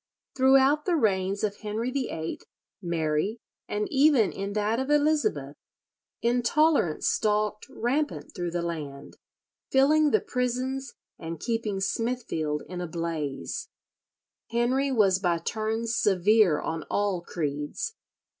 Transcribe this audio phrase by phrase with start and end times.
[0.35, 2.39] Throughout the reigns of Henry VIII,
[2.81, 5.55] Mary, and even in that of Elizabeth,
[6.23, 9.17] intolerance stalked rampant through the land,
[9.69, 13.69] filling the prisons and keeping Smithfield in a blaze.
[14.49, 17.93] Henry was by turns severe on all creeds.